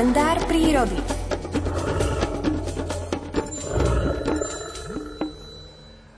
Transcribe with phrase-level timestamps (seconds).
[0.00, 0.96] kalendár prírody.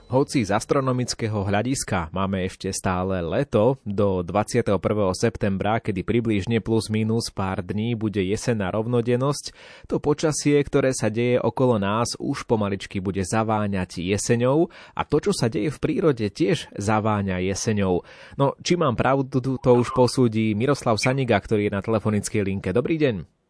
[0.06, 4.78] Hoci z astronomického hľadiska máme ešte stále leto do 21.
[5.18, 9.50] septembra, kedy približne plus minus pár dní bude jesená rovnodennosť,
[9.90, 15.34] to počasie, ktoré sa deje okolo nás, už pomaličky bude zaváňať jeseňou a to, čo
[15.34, 18.06] sa deje v prírode, tiež zaváňa jeseňou.
[18.38, 22.70] No, či mám pravdu, to už posúdi Miroslav Saniga, ktorý je na telefonickej linke.
[22.70, 23.41] Dobrý deň.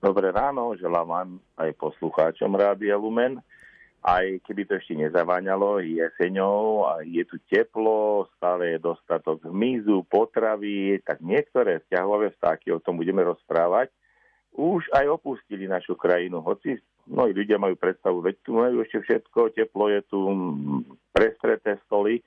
[0.00, 1.28] Dobré ráno, želám vám
[1.60, 3.36] aj poslucháčom Rádia Lumen.
[4.00, 11.04] Aj keby to ešte nezaváňalo jeseňou a je tu teplo, stále je dostatok hmyzu, potravy,
[11.04, 13.92] tak niektoré vzťahové vtáky, o tom budeme rozprávať,
[14.56, 19.52] už aj opustili našu krajinu, hoci mnohí ľudia majú predstavu, veď tu majú ešte všetko,
[19.52, 20.18] teplo je tu,
[21.12, 22.24] prestreté stoly,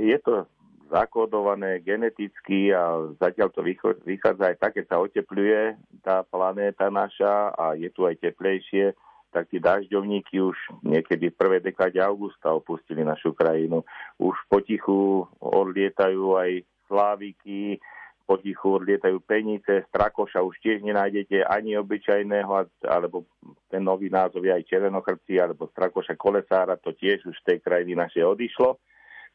[0.00, 0.48] je to
[0.90, 3.62] zakodované geneticky a zatiaľ to
[4.02, 8.92] vychádza aj tak, keď sa otepluje tá planéta naša a je tu aj teplejšie,
[9.30, 13.86] tak tí dažďovníky už niekedy v prvej dekáde augusta opustili našu krajinu.
[14.18, 17.78] Už potichu odlietajú aj sláviky,
[18.26, 22.50] potichu odlietajú penice, strakoša už tiež nenájdete ani obyčajného,
[22.90, 23.26] alebo
[23.70, 27.94] ten nový názov je aj červenochrci, alebo strakoša kolesára, to tiež už z tej krajiny
[27.94, 28.82] našej odišlo.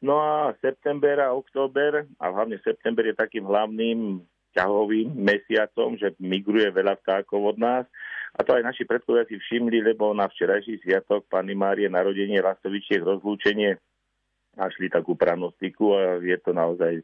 [0.04, 4.20] No a september a október, a hlavne september je takým hlavným
[4.56, 7.86] ťahovým mesiacom, že migruje veľa vtákov od nás.
[8.36, 13.04] A to aj naši predkovia si všimli, lebo na včerajší sviatok Pani Márie narodenie Lastovičiek
[13.04, 13.80] rozlúčenie
[14.56, 17.04] našli takú pranostiku a je to naozaj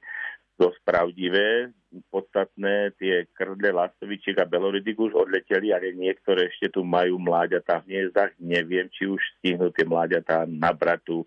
[0.55, 1.71] dosť pravdivé.
[2.07, 7.87] Podstatné tie krdle lastovičiek a beloridik už odleteli, ale niektoré ešte tu majú mláďatá v
[7.91, 8.31] hniezdach.
[8.39, 11.17] Neviem, či už stihnú tie mláďatá nabrať tú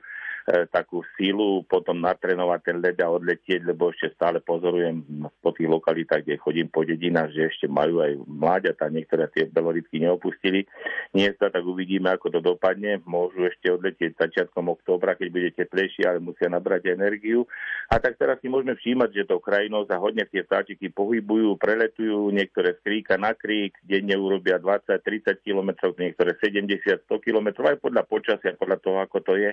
[0.69, 5.01] takú sílu, potom natrenovať ten led a odletieť, lebo ešte stále pozorujem
[5.41, 10.05] po tých lokalitách, kde chodím po dedinách, že ešte majú aj mláďata, niektoré tie belorytky
[10.05, 10.69] neopustili.
[11.17, 13.01] Nie sa tak uvidíme, ako to dopadne.
[13.08, 17.48] Môžu ešte odletieť začiatkom októbra, keď bude teplejšie, ale musia nabrať energiu.
[17.89, 22.29] A tak teraz si môžeme všímať, že to krajinou sa hodne tie vtáčiky pohybujú, preletujú,
[22.29, 28.61] niektoré z kríka na krík, denne urobia 20-30 km, niektoré 70-100 km, aj podľa počasia,
[28.61, 29.51] podľa toho, ako to je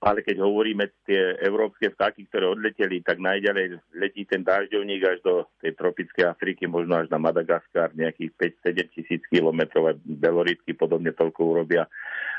[0.00, 5.34] ale keď hovoríme tie európske vtáky, ktoré odleteli, tak najďalej letí ten dážďovník až do
[5.60, 8.32] tej tropickej Afriky, možno až na Madagaskar, nejakých
[8.64, 11.84] 5-7 tisíc kilometrov, aj beloritky podobne toľko urobia.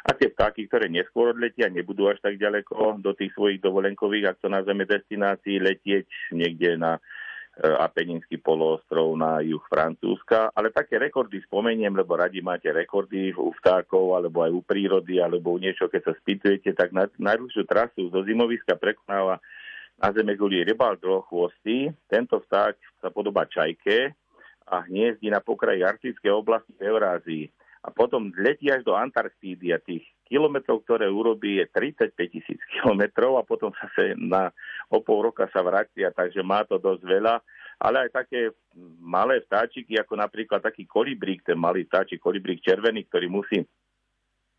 [0.02, 4.38] A tie vtáky, ktoré neskôr odletia, nebudú až tak ďaleko do tých svojich dovolenkových, ak
[4.42, 6.98] to nazveme destinácií, letieť niekde na
[7.60, 14.16] Apeninský poloostrov na juh Francúzska, ale také rekordy spomeniem, lebo radi máte rekordy u vtákov,
[14.16, 18.24] alebo aj u prírody, alebo u niečo, keď sa spýtujete, tak na, najdlhšiu trasu zo
[18.24, 19.44] zimoviska prekonáva
[20.00, 20.96] na zeme guli rybal
[21.28, 21.92] chvostí.
[22.08, 24.16] Tento vták sa podobá čajke
[24.72, 27.46] a hniezdi na pokraji arktickej oblasti v Eurázii
[27.82, 33.42] a potom letí až do Antarktídy a tých kilometrov, ktoré urobí, je 35 tisíc kilometrov
[33.42, 34.54] a potom zase na
[34.94, 37.36] o pol roka sa vracia, takže má to dosť veľa.
[37.82, 38.54] Ale aj také
[39.02, 43.66] malé vtáčiky, ako napríklad taký kolibrík, ten malý vtáčik kolibrík červený, ktorý musí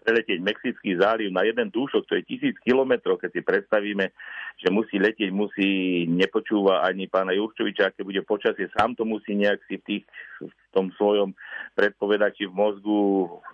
[0.02, 4.10] preletieť Mexický záliv na jeden dúšok, to je tisíc kilometrov, keď si predstavíme,
[4.58, 9.62] že musí letieť, musí, nepočúva ani pána Jurčoviča, aké bude počasie, sám to musí nejak
[9.70, 10.04] si v, tých,
[10.42, 11.32] v tom svojom
[11.78, 12.98] predpovedači v mozgu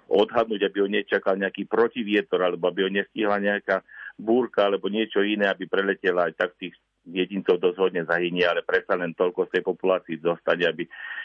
[0.08, 3.84] odhadnúť, aby ho nečakal nejaký protivietor, alebo aby ho nestihla nejaká
[4.18, 6.74] búrka, alebo niečo iné, aby preletela aj tak tých
[7.10, 10.84] jedincov dosť hodne zahynie, ale predsa len toľko z tej populácii zostane, aby,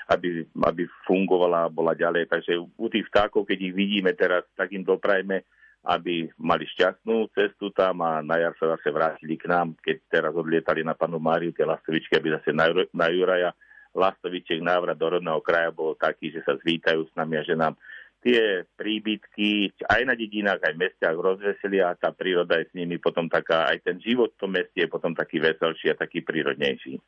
[0.09, 2.31] aby, aby fungovala a bola ďalej.
[2.31, 5.44] Takže u tých vtákov, keď ich vidíme teraz, tak im doprajme,
[5.83, 10.31] aby mali šťastnú cestu tam a na jar sa zase vrátili k nám, keď teraz
[10.31, 13.51] odlietali na panu Máriu tie lastovičky, aby zase na, na Juraja
[13.94, 17.77] lastovičiek návrat do rodného kraja bol taký, že sa zvítajú s nami a že nám
[18.23, 22.97] tie príbytky aj na dedinách, aj v mestiach rozveselia a tá príroda je s nimi
[22.97, 27.03] potom taká, aj ten život v tom meste je potom taký veselší a taký prírodnejší.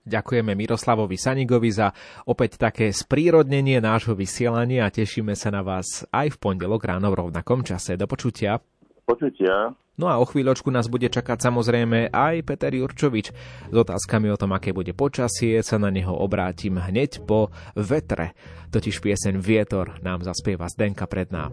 [0.00, 1.92] Ďakujeme Miroslavovi Sanigovi za
[2.24, 7.28] opäť také sprírodnenie nášho vysielania a tešíme sa na vás aj v pondelok ráno v
[7.28, 8.00] rovnakom čase.
[8.00, 8.64] Do počutia.
[9.10, 9.74] Počutia.
[9.98, 13.26] No a o chvíľočku nás bude čakať samozrejme aj Peter Jurčovič.
[13.68, 18.38] S otázkami o tom, aké bude počasie, sa na neho obrátim hneď po vetre.
[18.70, 21.50] Totiž pieseň Vietor nám zaspieva Zdenka Predná.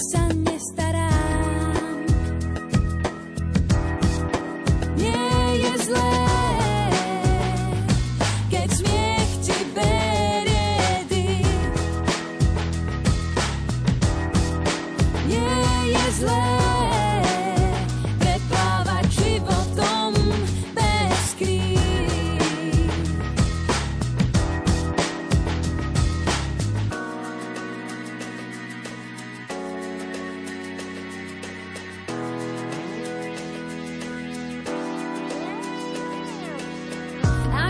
[0.00, 0.39] sun.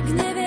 [0.08, 0.39] never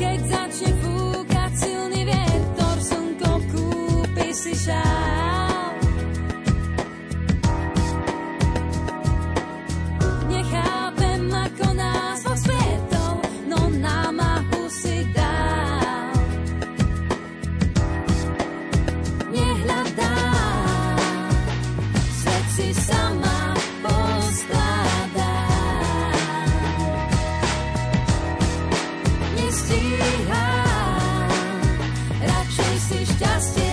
[0.00, 0.39] que exagera.
[32.90, 33.69] si šťastie.